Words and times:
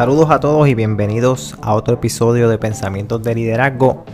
Saludos 0.00 0.30
a 0.30 0.40
todos 0.40 0.66
y 0.66 0.74
bienvenidos 0.74 1.54
a 1.60 1.74
otro 1.74 1.92
episodio 1.92 2.48
de 2.48 2.56
Pensamientos 2.56 3.22
de 3.22 3.34
Liderazgo. 3.34 4.06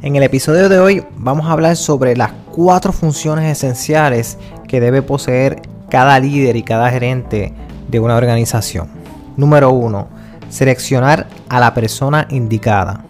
En 0.00 0.16
el 0.16 0.22
episodio 0.22 0.70
de 0.70 0.78
hoy 0.78 1.04
vamos 1.18 1.44
a 1.44 1.52
hablar 1.52 1.76
sobre 1.76 2.16
las 2.16 2.32
cuatro 2.50 2.94
funciones 2.94 3.52
esenciales 3.52 4.38
que 4.66 4.80
debe 4.80 5.02
poseer 5.02 5.60
cada 5.90 6.18
líder 6.18 6.56
y 6.56 6.62
cada 6.62 6.88
gerente 6.88 7.52
de 7.88 8.00
una 8.00 8.16
organización. 8.16 8.88
Número 9.36 9.68
uno, 9.68 10.08
seleccionar 10.48 11.26
a 11.50 11.60
la 11.60 11.74
persona 11.74 12.26
indicada. 12.30 13.04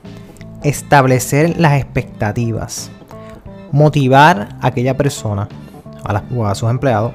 Establecer 0.64 1.60
las 1.60 1.80
expectativas. 1.80 2.90
Motivar 3.70 4.56
a 4.60 4.66
aquella 4.66 4.96
persona 4.96 5.48
o 6.36 6.46
a 6.46 6.54
sus 6.56 6.68
empleados 6.68 7.12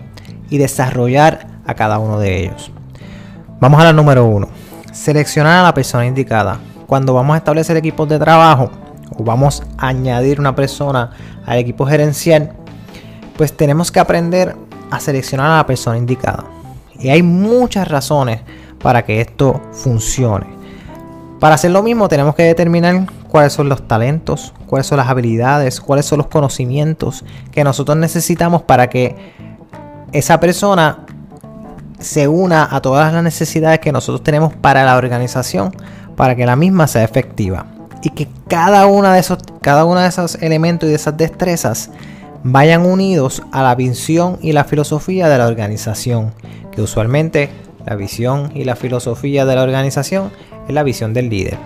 y 0.49 0.59
desarrollar 0.59 1.45
a 1.65 1.73
cada 1.73 1.99
uno 1.99 2.19
de 2.19 2.39
ellos. 2.39 2.71
Vamos 3.59 3.81
a 3.81 3.83
la 3.83 3.91
número 3.91 4.25
uno. 4.25 4.47
Seleccionar 4.99 5.59
a 5.59 5.63
la 5.63 5.73
persona 5.73 6.05
indicada. 6.05 6.59
Cuando 6.85 7.13
vamos 7.13 7.33
a 7.33 7.37
establecer 7.37 7.77
equipos 7.77 8.09
de 8.09 8.19
trabajo 8.19 8.69
o 9.17 9.23
vamos 9.23 9.63
a 9.77 9.87
añadir 9.87 10.41
una 10.41 10.53
persona 10.53 11.11
al 11.45 11.57
equipo 11.57 11.85
gerencial, 11.85 12.51
pues 13.37 13.55
tenemos 13.55 13.93
que 13.93 14.01
aprender 14.01 14.57
a 14.91 14.99
seleccionar 14.99 15.51
a 15.51 15.55
la 15.55 15.65
persona 15.65 15.97
indicada. 15.97 16.43
Y 16.99 17.07
hay 17.07 17.23
muchas 17.23 17.87
razones 17.87 18.41
para 18.83 19.05
que 19.05 19.21
esto 19.21 19.61
funcione. 19.71 20.47
Para 21.39 21.55
hacer 21.55 21.71
lo 21.71 21.81
mismo 21.81 22.09
tenemos 22.09 22.35
que 22.35 22.43
determinar 22.43 23.07
cuáles 23.29 23.53
son 23.53 23.69
los 23.69 23.87
talentos, 23.87 24.53
cuáles 24.67 24.85
son 24.85 24.97
las 24.97 25.07
habilidades, 25.07 25.79
cuáles 25.79 26.07
son 26.07 26.17
los 26.17 26.27
conocimientos 26.27 27.23
que 27.53 27.63
nosotros 27.63 27.95
necesitamos 27.95 28.63
para 28.63 28.89
que 28.89 29.15
esa 30.11 30.41
persona 30.41 31.05
se 31.99 32.27
una 32.27 32.67
a 32.75 32.81
todas 32.81 33.13
las 33.13 33.23
necesidades 33.23 33.79
que 33.79 33.91
nosotros 33.91 34.23
tenemos 34.23 34.53
para 34.53 34.85
la 34.85 34.97
organización, 34.97 35.75
para 36.15 36.35
que 36.35 36.45
la 36.45 36.55
misma 36.55 36.87
sea 36.87 37.03
efectiva. 37.03 37.65
Y 38.01 38.11
que 38.11 38.27
cada 38.47 38.85
una 38.87 39.13
de 39.13 39.19
esos, 39.19 39.39
cada 39.61 39.85
uno 39.85 39.99
de 39.99 40.07
esos 40.07 40.35
elementos 40.35 40.87
y 40.87 40.91
de 40.91 40.95
esas 40.95 41.17
destrezas 41.17 41.91
vayan 42.43 42.85
unidos 42.85 43.43
a 43.51 43.61
la 43.61 43.75
visión 43.75 44.37
y 44.41 44.53
la 44.53 44.63
filosofía 44.63 45.27
de 45.27 45.37
la 45.37 45.47
organización. 45.47 46.31
Que 46.71 46.81
usualmente 46.81 47.49
la 47.85 47.95
visión 47.95 48.51
y 48.55 48.63
la 48.63 48.75
filosofía 48.75 49.45
de 49.45 49.55
la 49.55 49.63
organización 49.63 50.31
es 50.67 50.73
la 50.73 50.83
visión 50.83 51.13
del 51.13 51.29
líder. 51.29 51.57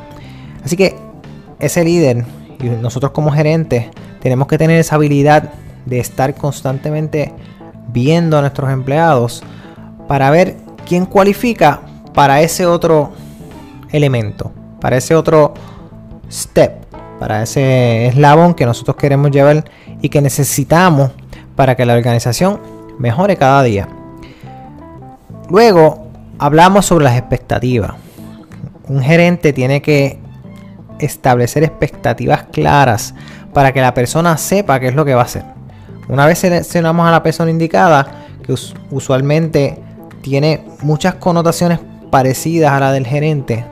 Así 0.66 0.76
que 0.76 0.96
ese 1.60 1.84
líder 1.84 2.26
y 2.60 2.70
nosotros 2.70 3.12
como 3.12 3.32
gerentes 3.32 3.88
tenemos 4.22 4.48
que 4.48 4.58
tener 4.58 4.80
esa 4.80 4.96
habilidad 4.96 5.52
de 5.86 6.00
estar 6.00 6.34
constantemente 6.34 7.34
viendo 7.90 8.38
a 8.38 8.42
nuestros 8.42 8.72
empleados 8.72 9.44
para 10.14 10.30
ver 10.30 10.58
quién 10.88 11.08
cualifica 11.08 11.82
para 12.14 12.42
ese 12.42 12.68
otro 12.68 13.14
elemento, 13.92 14.52
para 14.80 14.98
ese 14.98 15.16
otro 15.16 15.56
step, 16.32 16.86
para 17.20 17.42
ese 17.42 18.06
eslabón 18.06 18.54
que 18.54 18.64
nosotros 18.64 18.96
queremos 18.96 19.32
llevar 19.32 19.66
y 20.04 20.10
que 20.10 20.22
necesitamos 20.22 21.10
para 21.56 21.74
que 21.76 21.88
la 21.88 21.96
organización 21.96 22.60
mejore 23.00 23.38
cada 23.38 23.64
día. 23.64 23.88
Luego 25.50 26.06
hablamos 26.38 26.86
sobre 26.86 27.06
las 27.06 27.18
expectativas. 27.18 27.94
Un 28.88 29.02
gerente 29.02 29.52
tiene 29.52 29.82
que 29.82 30.20
establecer 31.00 31.64
expectativas 31.64 32.44
claras 32.52 33.16
para 33.52 33.74
que 33.74 33.82
la 33.82 33.96
persona 33.96 34.38
sepa 34.38 34.80
qué 34.80 34.90
es 34.90 34.94
lo 34.94 35.06
que 35.06 35.16
va 35.16 35.22
a 35.22 35.26
hacer. 35.26 35.44
Una 36.08 36.28
vez 36.28 36.38
seleccionamos 36.38 37.08
a 37.08 37.10
la 37.10 37.24
persona 37.24 37.50
indicada, 37.50 38.28
que 38.46 38.54
usualmente 38.92 39.83
tiene 40.24 40.64
muchas 40.82 41.16
connotaciones 41.16 41.80
parecidas 42.10 42.72
a 42.72 42.80
la 42.80 42.92
del 42.92 43.06
gerente, 43.06 43.66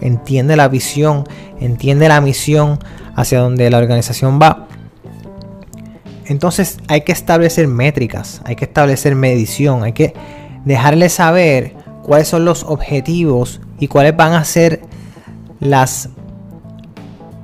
entiende 0.00 0.54
la 0.54 0.68
visión, 0.68 1.24
entiende 1.58 2.06
la 2.06 2.20
misión 2.20 2.78
hacia 3.16 3.40
donde 3.40 3.68
la 3.70 3.78
organización 3.78 4.38
va. 4.40 4.68
Entonces 6.26 6.78
hay 6.86 7.00
que 7.00 7.12
establecer 7.12 7.66
métricas, 7.66 8.42
hay 8.44 8.56
que 8.56 8.66
establecer 8.66 9.14
medición, 9.16 9.82
hay 9.82 9.92
que 9.92 10.12
dejarle 10.64 11.08
saber 11.08 11.74
cuáles 12.02 12.28
son 12.28 12.44
los 12.44 12.64
objetivos 12.64 13.60
y 13.78 13.88
cuáles 13.88 14.16
van 14.16 14.34
a 14.34 14.44
ser 14.44 14.82
las 15.58 16.10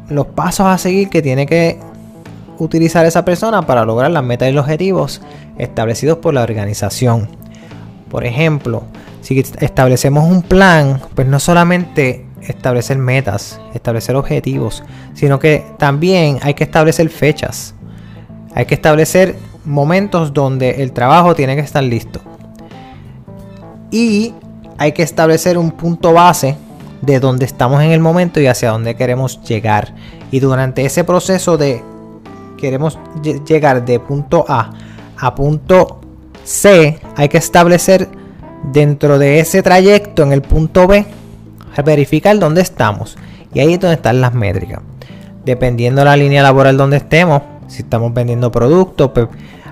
los 0.09 0.27
pasos 0.27 0.67
a 0.67 0.77
seguir 0.77 1.09
que 1.09 1.23
tiene 1.23 1.47
que 1.47 1.79
utilizar 2.59 3.07
esa 3.07 3.25
persona 3.25 3.63
para 3.63 3.87
lograr 3.87 4.11
las 4.11 4.23
metas 4.23 4.51
y 4.51 4.53
los 4.53 4.65
objetivos 4.65 5.23
establecidos 5.57 6.19
por 6.19 6.35
la 6.35 6.43
organización. 6.43 7.42
Por 8.13 8.27
ejemplo, 8.27 8.83
si 9.23 9.41
establecemos 9.41 10.31
un 10.31 10.43
plan, 10.43 11.01
pues 11.15 11.27
no 11.27 11.41
solamente 11.41 12.27
establecer 12.43 12.99
metas, 12.99 13.59
establecer 13.73 14.17
objetivos, 14.17 14.83
sino 15.15 15.39
que 15.39 15.65
también 15.79 16.39
hay 16.43 16.53
que 16.53 16.65
establecer 16.65 17.09
fechas. 17.09 17.75
Hay 18.55 18.67
que 18.67 18.75
establecer 18.75 19.37
momentos 19.65 20.35
donde 20.35 20.83
el 20.83 20.93
trabajo 20.93 21.35
tiene 21.35 21.55
que 21.57 21.63
estar 21.63 21.83
listo. 21.83 22.21
Y 23.91 24.35
hay 24.77 24.93
que 24.93 25.05
establecer 25.05 25.57
un 25.57 25.71
punto 25.71 26.13
base 26.13 26.59
de 27.01 27.19
donde 27.19 27.47
estamos 27.47 27.83
en 27.83 27.93
el 27.93 28.01
momento 28.01 28.41
y 28.41 28.47
hacia 28.47 28.73
dónde 28.73 28.95
queremos 28.95 29.43
llegar. 29.43 29.95
Y 30.31 30.39
durante 30.41 30.85
ese 30.85 31.03
proceso 31.05 31.57
de 31.57 31.83
queremos 32.59 32.99
llegar 33.47 33.87
de 33.87 33.99
punto 34.01 34.45
A 34.47 34.71
a 35.17 35.35
punto 35.35 36.02
C, 36.53 36.99
hay 37.17 37.29
que 37.29 37.39
establecer 37.39 38.09
dentro 38.73 39.19
de 39.19 39.41
ese 39.41 39.63
trayecto 39.63 40.23
en 40.23 40.33
el 40.33 40.43
punto 40.43 40.87
B, 40.87 41.07
verificar 41.83 42.39
dónde 42.39 42.61
estamos. 42.61 43.17
Y 43.55 43.61
ahí 43.61 43.73
es 43.73 43.81
donde 43.81 43.95
están 43.97 44.21
las 44.21 44.35
métricas. 44.35 44.81
Dependiendo 45.45 46.03
de 46.03 46.05
la 46.05 46.17
línea 46.17 46.43
laboral 46.43 46.77
donde 46.77 46.99
estemos, 46.99 47.43
si 47.69 47.83
estamos 47.83 48.13
vendiendo 48.13 48.53
productos, 48.53 49.11
pues, 49.13 49.29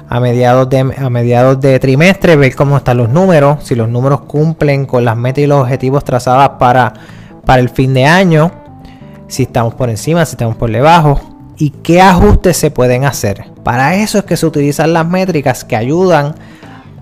a 0.08 0.19
mediados 0.20 0.69
de, 0.70 0.80
a 0.80 1.10
mediados 1.10 1.60
de 1.60 1.78
trimestre, 1.78 2.34
ver 2.34 2.56
cómo 2.56 2.78
están 2.78 2.96
los 2.96 3.10
números, 3.10 3.62
si 3.62 3.74
los 3.74 3.88
números 3.88 4.22
cumplen 4.22 4.86
con 4.86 5.04
las 5.04 5.16
metas 5.16 5.44
y 5.44 5.46
los 5.46 5.60
objetivos 5.60 6.02
trazadas 6.02 6.52
para, 6.58 6.94
para 7.44 7.60
el 7.60 7.69
fin 7.69 7.92
de 7.94 8.06
año, 8.06 8.50
si 9.28 9.44
estamos 9.44 9.74
por 9.74 9.90
encima, 9.90 10.24
si 10.24 10.32
estamos 10.32 10.56
por 10.56 10.70
debajo, 10.72 11.20
y 11.58 11.70
qué 11.70 12.00
ajustes 12.00 12.56
se 12.56 12.70
pueden 12.70 13.04
hacer. 13.04 13.44
Para 13.62 13.94
eso 13.96 14.19
es 14.19 14.24
que 14.24 14.36
se 14.36 14.46
utilizan 14.46 14.94
las 14.94 15.06
métricas 15.06 15.62
que 15.62 15.76
ayudan 15.76 16.34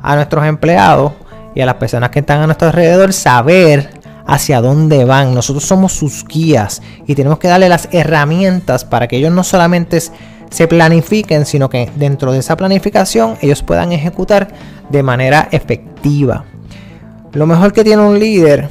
a 0.08 0.16
nuestros 0.16 0.46
empleados 0.46 1.12
y 1.54 1.60
a 1.60 1.66
las 1.66 1.74
personas 1.74 2.08
que 2.08 2.20
están 2.20 2.40
a 2.40 2.46
nuestro 2.46 2.68
alrededor 2.68 3.12
saber 3.12 3.90
hacia 4.26 4.62
dónde 4.62 5.04
van. 5.04 5.34
Nosotros 5.34 5.64
somos 5.64 5.92
sus 5.92 6.24
guías 6.24 6.80
y 7.06 7.14
tenemos 7.14 7.38
que 7.38 7.48
darle 7.48 7.68
las 7.68 7.90
herramientas 7.92 8.86
para 8.86 9.06
que 9.06 9.18
ellos 9.18 9.32
no 9.32 9.44
solamente 9.44 10.00
se 10.00 10.66
planifiquen, 10.66 11.44
sino 11.44 11.68
que 11.68 11.90
dentro 11.96 12.32
de 12.32 12.38
esa 12.38 12.56
planificación 12.56 13.36
ellos 13.42 13.62
puedan 13.62 13.92
ejecutar 13.92 14.48
de 14.88 15.02
manera 15.02 15.46
efectiva. 15.52 16.46
Lo 17.34 17.46
mejor 17.46 17.74
que 17.74 17.84
tiene 17.84 18.00
un 18.00 18.18
líder 18.18 18.70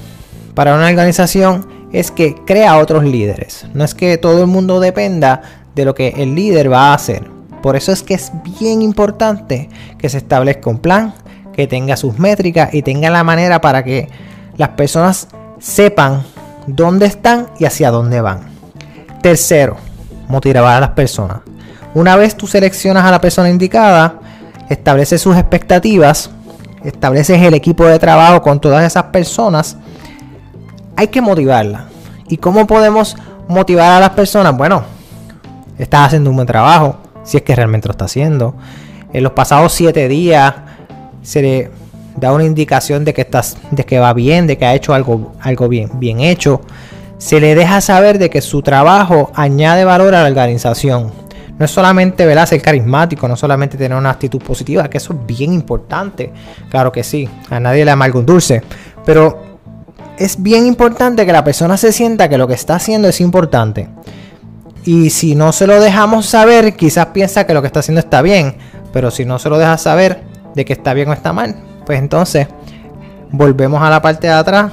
para 0.55 0.73
una 0.73 0.87
organización 0.87 1.67
es 1.93 2.09
que 2.09 2.33
crea 2.47 2.79
otros 2.79 3.03
líderes. 3.03 3.67
No 3.75 3.83
es 3.83 3.93
que 3.93 4.17
todo 4.17 4.41
el 4.41 4.47
mundo 4.47 4.79
dependa 4.79 5.43
de 5.75 5.85
lo 5.85 5.93
que 5.93 6.15
el 6.17 6.33
líder 6.33 6.71
va 6.71 6.89
a 6.89 6.93
hacer. 6.95 7.29
Por 7.61 7.75
eso 7.75 7.91
es 7.91 8.01
que 8.01 8.15
es 8.15 8.31
bien 8.59 8.81
importante 8.81 9.69
que 9.99 10.09
se 10.09 10.17
establezca 10.17 10.69
un 10.71 10.79
plan, 10.79 11.13
que 11.57 11.65
tenga 11.65 11.97
sus 11.97 12.19
métricas 12.19 12.71
y 12.71 12.83
tenga 12.83 13.09
la 13.09 13.23
manera 13.23 13.59
para 13.59 13.83
que 13.83 14.07
las 14.57 14.69
personas 14.69 15.27
sepan 15.59 16.21
dónde 16.67 17.07
están 17.07 17.47
y 17.57 17.65
hacia 17.65 17.89
dónde 17.89 18.21
van. 18.21 18.41
Tercero, 19.23 19.77
motivar 20.27 20.77
a 20.77 20.79
las 20.79 20.91
personas. 20.91 21.39
Una 21.95 22.15
vez 22.15 22.37
tú 22.37 22.45
seleccionas 22.45 23.05
a 23.05 23.11
la 23.11 23.19
persona 23.19 23.49
indicada, 23.49 24.19
estableces 24.69 25.19
sus 25.19 25.35
expectativas, 25.35 26.29
estableces 26.83 27.41
el 27.41 27.55
equipo 27.55 27.85
de 27.85 27.97
trabajo 27.97 28.43
con 28.43 28.61
todas 28.61 28.85
esas 28.85 29.05
personas, 29.05 29.77
hay 30.95 31.07
que 31.07 31.21
motivarla. 31.21 31.85
¿Y 32.29 32.37
cómo 32.37 32.67
podemos 32.67 33.15
motivar 33.47 33.93
a 33.93 33.99
las 33.99 34.11
personas? 34.11 34.55
Bueno, 34.55 34.83
estás 35.79 36.05
haciendo 36.05 36.29
un 36.29 36.35
buen 36.35 36.47
trabajo, 36.47 36.97
si 37.23 37.37
es 37.37 37.43
que 37.43 37.55
realmente 37.55 37.87
lo 37.87 37.93
está 37.93 38.05
haciendo. 38.05 38.53
En 39.11 39.23
los 39.23 39.31
pasados 39.31 39.73
siete 39.73 40.07
días 40.07 40.53
se 41.27 41.41
le 41.41 41.69
da 42.15 42.31
una 42.31 42.45
indicación 42.45 43.03
de 43.03 43.13
que, 43.13 43.21
estás, 43.21 43.57
de 43.71 43.83
que 43.83 43.99
va 43.99 44.13
bien, 44.13 44.47
de 44.47 44.57
que 44.57 44.65
ha 44.65 44.73
hecho 44.73 44.93
algo, 44.93 45.33
algo 45.41 45.67
bien, 45.67 45.89
bien 45.99 46.21
hecho. 46.21 46.61
Se 47.17 47.41
le 47.41 47.53
deja 47.53 47.81
saber 47.81 48.17
de 48.17 48.29
que 48.29 48.39
su 48.39 48.61
trabajo 48.61 49.29
añade 49.35 49.83
valor 49.83 50.15
a 50.15 50.23
la 50.23 50.29
organización. 50.29 51.11
No 51.59 51.65
es 51.65 51.71
solamente 51.71 52.25
¿verdad? 52.25 52.45
ser 52.45 52.61
carismático, 52.61 53.27
no 53.27 53.35
solamente 53.35 53.77
tener 53.77 53.97
una 53.97 54.11
actitud 54.11 54.41
positiva, 54.41 54.89
que 54.89 54.99
eso 54.99 55.13
es 55.13 55.25
bien 55.25 55.51
importante. 55.51 56.31
Claro 56.69 56.93
que 56.93 57.03
sí, 57.03 57.27
a 57.49 57.59
nadie 57.59 57.83
le 57.83 57.91
amarga 57.91 58.19
un 58.19 58.25
dulce. 58.25 58.61
Pero 59.05 59.59
es 60.17 60.41
bien 60.41 60.65
importante 60.65 61.25
que 61.25 61.33
la 61.33 61.43
persona 61.43 61.75
se 61.75 61.91
sienta 61.91 62.29
que 62.29 62.37
lo 62.37 62.47
que 62.47 62.53
está 62.53 62.75
haciendo 62.75 63.09
es 63.09 63.19
importante. 63.19 63.89
Y 64.85 65.09
si 65.09 65.35
no 65.35 65.51
se 65.51 65.67
lo 65.67 65.81
dejamos 65.81 66.25
saber, 66.27 66.77
quizás 66.77 67.07
piensa 67.07 67.45
que 67.45 67.53
lo 67.53 67.61
que 67.61 67.67
está 67.67 67.81
haciendo 67.81 67.99
está 67.99 68.21
bien. 68.21 68.55
Pero 68.93 69.11
si 69.11 69.25
no 69.25 69.39
se 69.39 69.49
lo 69.49 69.57
deja 69.57 69.77
saber 69.77 70.36
de 70.57 70.65
que 70.65 70.73
está 70.73 70.93
bien 70.93 71.07
o 71.07 71.13
está 71.13 71.31
mal, 71.31 71.55
pues 71.85 71.99
entonces 71.99 72.47
volvemos 73.31 73.81
a 73.81 73.89
la 73.89 74.01
parte 74.01 74.27
de 74.27 74.33
atrás, 74.33 74.71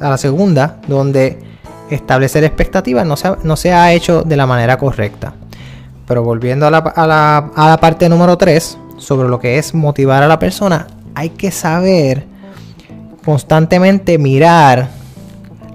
a 0.00 0.10
la 0.10 0.16
segunda, 0.16 0.76
donde 0.86 1.38
establecer 1.90 2.44
expectativas 2.44 3.04
no 3.04 3.16
se, 3.16 3.32
no 3.42 3.56
se 3.56 3.72
ha 3.72 3.92
hecho 3.92 4.22
de 4.22 4.36
la 4.36 4.46
manera 4.46 4.78
correcta. 4.78 5.34
Pero 6.06 6.22
volviendo 6.22 6.66
a 6.66 6.70
la, 6.70 6.78
a 6.78 7.06
la, 7.06 7.50
a 7.54 7.68
la 7.68 7.76
parte 7.78 8.08
número 8.08 8.38
3, 8.38 8.78
sobre 8.96 9.28
lo 9.28 9.40
que 9.40 9.58
es 9.58 9.74
motivar 9.74 10.22
a 10.22 10.28
la 10.28 10.38
persona, 10.38 10.86
hay 11.14 11.30
que 11.30 11.50
saber 11.50 12.24
constantemente 13.24 14.18
mirar 14.18 14.88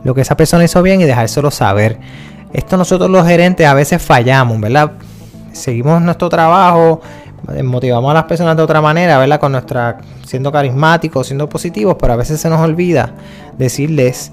lo 0.04 0.16
que 0.16 0.22
esa 0.22 0.38
persona 0.38 0.64
hizo 0.64 0.82
bien 0.82 1.02
y 1.02 1.04
dejárselo 1.04 1.52
saber. 1.52 2.00
Esto 2.54 2.78
nosotros 2.78 3.10
los 3.10 3.28
gerentes 3.28 3.68
a 3.68 3.74
veces 3.74 4.02
fallamos, 4.02 4.60
¿verdad? 4.60 4.94
Seguimos 5.52 6.02
nuestro 6.02 6.30
trabajo, 6.30 7.02
motivamos 7.64 8.12
a 8.12 8.14
las 8.14 8.24
personas 8.24 8.56
de 8.56 8.64
otra 8.64 8.82
manera, 8.82 9.18
¿verdad? 9.18 9.40
Con 9.40 9.52
nuestra 9.52 10.00
siendo 10.26 10.52
carismáticos, 10.52 11.28
siendo 11.28 11.50
positivos, 11.50 11.98
pero 12.00 12.14
a 12.14 12.16
veces 12.16 12.40
se 12.40 12.50
nos 12.50 12.60
olvida 12.60 13.14
decirles 13.58 14.32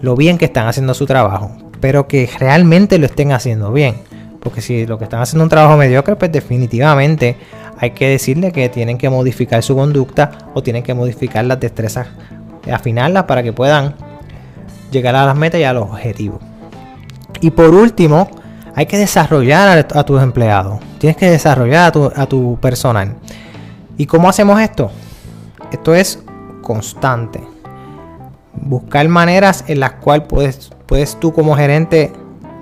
lo 0.00 0.16
bien 0.16 0.38
que 0.38 0.46
están 0.46 0.66
haciendo 0.66 0.94
su 0.94 1.06
trabajo, 1.06 1.50
pero 1.80 2.08
que 2.08 2.28
realmente 2.38 2.98
lo 2.98 3.06
estén 3.06 3.32
haciendo 3.32 3.72
bien. 3.72 3.96
Porque 4.40 4.60
si 4.60 4.86
lo 4.86 4.98
que 4.98 5.04
están 5.04 5.20
haciendo 5.20 5.44
un 5.44 5.50
trabajo 5.50 5.76
mediocre, 5.76 6.16
pues 6.16 6.30
definitivamente 6.30 7.36
hay 7.78 7.90
que 7.90 8.08
decirle 8.08 8.52
que 8.52 8.68
tienen 8.68 8.98
que 8.98 9.10
modificar 9.10 9.62
su 9.62 9.74
conducta 9.74 10.30
o 10.54 10.62
tienen 10.62 10.82
que 10.82 10.94
modificar 10.94 11.44
las 11.44 11.60
destrezas, 11.60 12.08
afinarlas 12.70 13.24
para 13.24 13.42
que 13.42 13.52
puedan 13.52 13.94
llegar 14.90 15.14
a 15.16 15.26
las 15.26 15.36
metas 15.36 15.60
y 15.60 15.64
a 15.64 15.72
los 15.72 15.84
objetivos. 15.84 16.40
Y 17.40 17.50
por 17.50 17.74
último, 17.74 18.28
hay 18.74 18.86
que 18.86 18.98
desarrollar 18.98 19.86
a, 19.94 20.04
tus 20.04 20.22
empleados. 20.22 20.78
Tienes 20.98 21.16
que 21.16 21.30
desarrollar 21.30 21.92
a 22.14 22.26
tu, 22.26 22.58
personal. 22.60 23.16
¿Y 23.96 24.06
cómo 24.06 24.28
hacemos 24.28 24.60
esto? 24.60 24.90
Esto 25.72 25.94
es 25.94 26.22
constante. 26.62 27.40
Buscar 28.52 29.08
maneras 29.08 29.64
en 29.68 29.80
las 29.80 29.92
cuales 29.92 30.26
puedes, 30.28 30.70
puedes 30.86 31.18
tú 31.18 31.32
como 31.32 31.56
gerente 31.56 32.12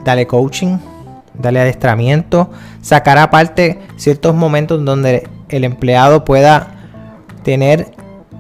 darle 0.05 0.27
coaching, 0.27 0.79
darle 1.35 1.61
adestramiento, 1.61 2.51
sacar 2.81 3.19
aparte 3.19 3.79
ciertos 3.97 4.35
momentos 4.35 4.85
donde 4.85 5.29
el 5.49 5.65
empleado 5.65 6.25
pueda 6.25 6.69
tener 7.43 7.93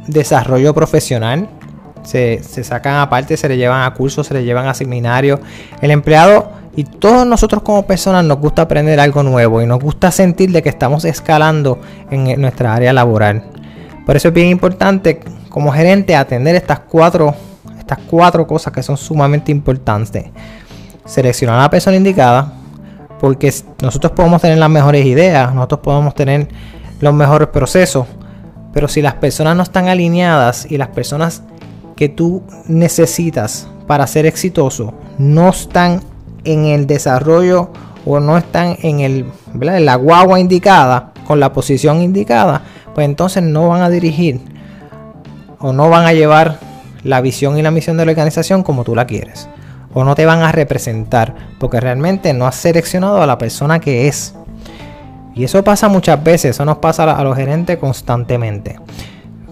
desarrollo 0.06 0.74
profesional. 0.74 1.48
Se, 2.02 2.40
se, 2.42 2.62
sacan 2.62 3.00
aparte, 3.00 3.36
se 3.36 3.48
le 3.48 3.56
llevan 3.56 3.82
a 3.82 3.92
cursos, 3.92 4.28
se 4.28 4.34
le 4.34 4.44
llevan 4.44 4.68
a 4.68 4.74
seminarios. 4.74 5.40
El 5.80 5.90
empleado 5.90 6.52
y 6.76 6.84
todos 6.84 7.26
nosotros 7.26 7.62
como 7.62 7.86
personas 7.86 8.22
nos 8.24 8.38
gusta 8.38 8.62
aprender 8.62 9.00
algo 9.00 9.22
nuevo 9.22 9.62
y 9.62 9.66
nos 9.66 9.80
gusta 9.80 10.10
sentir 10.10 10.52
de 10.52 10.62
que 10.62 10.68
estamos 10.68 11.06
escalando 11.06 11.80
en 12.10 12.38
nuestra 12.40 12.74
área 12.74 12.92
laboral. 12.92 13.44
Por 14.04 14.14
eso 14.14 14.28
es 14.28 14.34
bien 14.34 14.48
importante 14.48 15.20
como 15.48 15.72
gerente 15.72 16.14
atender 16.14 16.54
estas 16.54 16.80
cuatro, 16.80 17.34
estas 17.78 17.98
cuatro 18.06 18.46
cosas 18.46 18.74
que 18.74 18.82
son 18.82 18.98
sumamente 18.98 19.50
importantes. 19.50 20.26
Seleccionar 21.06 21.58
a 21.58 21.62
la 21.62 21.70
persona 21.70 21.96
indicada, 21.96 22.52
porque 23.18 23.52
nosotros 23.80 24.12
podemos 24.12 24.42
tener 24.42 24.58
las 24.58 24.68
mejores 24.68 25.06
ideas, 25.06 25.54
nosotros 25.54 25.80
podemos 25.80 26.14
tener 26.14 26.46
los 27.00 27.14
mejores 27.14 27.48
procesos, 27.48 28.06
pero 28.74 28.86
si 28.86 29.00
las 29.00 29.14
personas 29.14 29.56
no 29.56 29.62
están 29.62 29.88
alineadas 29.88 30.66
y 30.70 30.76
las 30.76 30.88
personas 30.88 31.42
que 31.96 32.10
tú 32.10 32.42
necesitas 32.66 33.66
para 33.86 34.06
ser 34.06 34.26
exitoso 34.26 34.92
no 35.16 35.48
están 35.48 36.02
en 36.46 36.64
el 36.64 36.86
desarrollo 36.86 37.70
o 38.04 38.20
no 38.20 38.38
están 38.38 38.76
en, 38.82 39.00
el, 39.00 39.26
la 39.60 39.94
guagua 39.96 40.40
indicada, 40.40 41.12
con 41.26 41.40
la 41.40 41.52
posición 41.52 42.02
indicada, 42.02 42.62
pues 42.94 43.04
entonces 43.04 43.42
no 43.42 43.68
van 43.68 43.82
a 43.82 43.90
dirigir 43.90 44.40
o 45.58 45.72
no 45.72 45.90
van 45.90 46.06
a 46.06 46.12
llevar 46.12 46.58
la 47.02 47.20
visión 47.20 47.58
y 47.58 47.62
la 47.62 47.70
misión 47.70 47.96
de 47.96 48.06
la 48.06 48.12
organización 48.12 48.62
como 48.62 48.84
tú 48.84 48.94
la 48.94 49.06
quieres 49.06 49.48
o 49.96 50.04
no 50.04 50.14
te 50.14 50.26
van 50.26 50.42
a 50.42 50.52
representar 50.52 51.34
porque 51.58 51.80
realmente 51.80 52.34
no 52.34 52.46
has 52.46 52.56
seleccionado 52.56 53.22
a 53.22 53.26
la 53.26 53.38
persona 53.38 53.80
que 53.80 54.08
es. 54.08 54.34
Y 55.34 55.44
eso 55.44 55.64
pasa 55.64 55.88
muchas 55.88 56.22
veces, 56.22 56.50
eso 56.50 56.66
nos 56.66 56.76
pasa 56.78 57.04
a 57.04 57.24
los 57.24 57.34
gerentes 57.34 57.78
constantemente. 57.78 58.78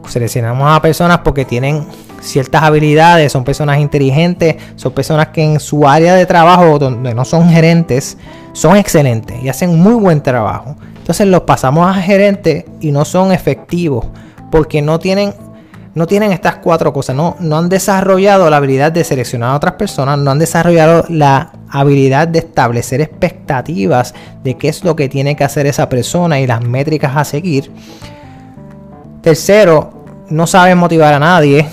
Seleccionamos 0.07 0.71
a 0.71 0.83
personas 0.83 1.21
porque 1.25 1.47
tienen 1.47 1.87
ciertas 2.25 2.63
habilidades, 2.63 3.33
son 3.33 3.45
personas 3.45 3.79
inteligentes, 3.79 4.57
son 4.77 4.93
personas 4.93 5.29
que 5.29 5.43
en 5.43 5.61
su 5.61 5.87
área 5.87 6.15
de 6.15 6.27
trabajo, 6.27 6.79
donde 6.79 7.15
no 7.15 7.25
son 7.25 7.49
gerentes, 7.49 8.17
son 8.53 8.77
excelentes 8.77 9.43
y 9.43 9.49
hacen 9.49 9.79
muy 9.79 9.95
buen 9.95 10.23
trabajo. 10.23 10.77
Entonces 10.97 11.27
los 11.27 11.43
pasamos 11.43 11.87
a 11.87 12.01
gerentes 12.01 12.65
y 12.81 12.91
no 12.91 13.05
son 13.05 13.33
efectivos 13.33 14.07
porque 14.51 14.81
no 14.81 14.99
tienen 14.99 15.35
no 15.95 16.09
tienen 16.09 16.33
estas 16.33 16.57
cuatro 16.57 16.93
cosas, 16.93 17.15
no, 17.15 17.37
no 17.39 17.57
han 17.57 17.69
desarrollado 17.69 18.51
la 18.51 18.57
habilidad 18.57 18.91
de 18.91 19.05
seleccionar 19.05 19.51
a 19.51 19.57
otras 19.57 19.75
personas, 19.75 20.19
no 20.19 20.33
han 20.33 20.41
desarrollado 20.41 21.05
la 21.09 21.53
habilidad 21.69 22.27
de 22.27 22.41
establecer 22.41 23.01
expectativas 23.01 24.13
de 24.43 24.57
qué 24.57 24.69
es 24.69 24.83
lo 24.83 24.97
que 24.97 25.09
tiene 25.09 25.37
que 25.37 25.45
hacer 25.45 25.67
esa 25.67 25.89
persona 25.89 26.41
y 26.41 26.49
las 26.49 26.63
métricas 26.63 27.17
a 27.17 27.25
seguir. 27.25 27.71
Tercero, 29.23 30.05
no 30.31 30.47
saben 30.47 30.79
motivar 30.79 31.15
a 31.15 31.21
nadie. 31.21 31.67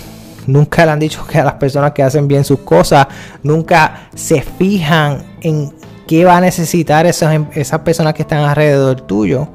Nunca 0.46 0.84
le 0.84 0.92
han 0.92 1.00
dicho 1.00 1.24
que 1.26 1.38
a 1.38 1.44
las 1.44 1.54
personas 1.54 1.92
que 1.92 2.02
hacen 2.02 2.26
bien 2.26 2.44
sus 2.44 2.60
cosas, 2.60 3.06
nunca 3.42 4.08
se 4.14 4.42
fijan 4.42 5.24
en 5.40 5.72
qué 6.06 6.24
va 6.24 6.36
a 6.36 6.40
necesitar 6.40 7.06
esas, 7.06 7.40
esas 7.54 7.80
personas 7.80 8.14
que 8.14 8.22
están 8.22 8.40
alrededor 8.40 9.00
tuyo 9.02 9.48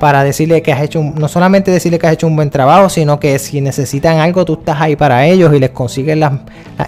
para 0.00 0.24
decirle 0.24 0.60
que 0.62 0.72
has 0.72 0.82
hecho, 0.82 1.02
no 1.02 1.28
solamente 1.28 1.70
decirle 1.70 1.98
que 1.98 2.06
has 2.06 2.12
hecho 2.12 2.26
un 2.26 2.36
buen 2.36 2.50
trabajo, 2.50 2.88
sino 2.88 3.18
que 3.18 3.38
si 3.38 3.60
necesitan 3.60 4.18
algo, 4.18 4.44
tú 4.44 4.54
estás 4.54 4.80
ahí 4.80 4.96
para 4.96 5.24
ellos 5.24 5.54
y 5.54 5.58
les 5.58 5.70
consigues 5.70 6.16
las, 6.16 6.32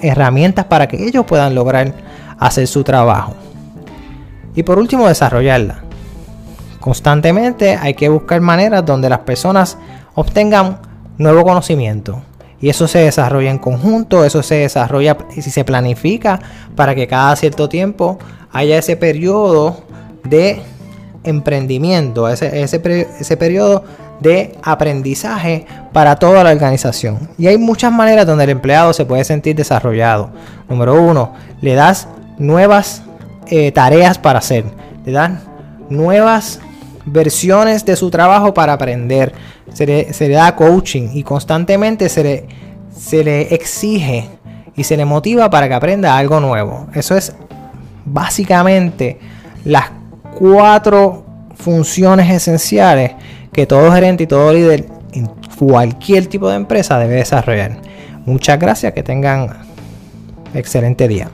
herramientas 0.02 0.64
para 0.66 0.86
que 0.88 1.02
ellos 1.02 1.24
puedan 1.24 1.54
lograr 1.54 1.94
hacer 2.38 2.66
su 2.66 2.84
trabajo. 2.84 3.34
Y 4.54 4.62
por 4.62 4.78
último, 4.78 5.08
desarrollarla. 5.08 5.80
Constantemente 6.80 7.76
hay 7.76 7.94
que 7.94 8.08
buscar 8.08 8.40
maneras 8.40 8.84
donde 8.84 9.08
las 9.08 9.20
personas 9.20 9.78
obtengan 10.14 10.80
nuevo 11.18 11.42
conocimiento. 11.44 12.22
Y 12.66 12.70
eso 12.70 12.88
se 12.88 12.98
desarrolla 12.98 13.52
en 13.52 13.58
conjunto, 13.58 14.24
eso 14.24 14.42
se 14.42 14.56
desarrolla 14.56 15.16
y 15.36 15.40
se 15.40 15.64
planifica 15.64 16.40
para 16.74 16.96
que 16.96 17.06
cada 17.06 17.36
cierto 17.36 17.68
tiempo 17.68 18.18
haya 18.50 18.76
ese 18.76 18.96
periodo 18.96 19.84
de 20.24 20.60
emprendimiento, 21.22 22.28
ese, 22.28 22.62
ese, 22.62 23.36
periodo 23.36 23.84
de 24.18 24.58
aprendizaje 24.64 25.64
para 25.92 26.16
toda 26.16 26.42
la 26.42 26.50
organización. 26.50 27.30
Y 27.38 27.46
hay 27.46 27.56
muchas 27.56 27.92
maneras 27.92 28.26
donde 28.26 28.42
el 28.42 28.50
empleado 28.50 28.92
se 28.92 29.04
puede 29.04 29.22
sentir 29.22 29.54
desarrollado. 29.54 30.32
Número 30.68 31.00
uno, 31.00 31.34
le 31.60 31.74
das 31.74 32.08
nuevas 32.36 33.04
eh, 33.46 33.70
tareas 33.70 34.18
para 34.18 34.40
hacer, 34.40 34.64
le 35.04 35.12
dan 35.12 35.40
nuevas 35.88 36.58
versiones 37.06 37.84
de 37.84 37.96
su 37.96 38.10
trabajo 38.10 38.52
para 38.52 38.74
aprender, 38.74 39.32
se 39.72 39.86
le, 39.86 40.28
da 40.28 40.54
coaching 40.54 41.10
y 41.14 41.22
constantemente 41.22 42.08
se 42.08 42.22
le, 42.22 42.46
se 42.94 43.24
le 43.24 43.54
exige 43.54 44.28
y 44.76 44.84
se 44.84 44.96
le 44.96 45.04
motiva 45.04 45.48
para 45.48 45.68
que 45.68 45.74
aprenda 45.74 46.16
algo 46.16 46.40
nuevo. 46.40 46.88
Eso 46.94 47.16
es 47.16 47.34
básicamente 48.04 49.18
las 49.64 49.90
cuatro 50.38 51.24
funciones 51.54 52.30
esenciales 52.30 53.12
que 53.52 53.66
todo 53.66 53.90
gerente 53.92 54.24
y 54.24 54.26
todo 54.26 54.52
líder 54.52 54.86
en 55.12 55.30
cualquier 55.58 56.26
tipo 56.26 56.48
de 56.50 56.56
empresa 56.56 56.98
debe 56.98 57.14
desarrollar. 57.14 57.78
Muchas 58.26 58.58
gracias, 58.58 58.92
que 58.92 59.02
tengan 59.02 59.56
excelente 60.52 61.08
día. 61.08 61.30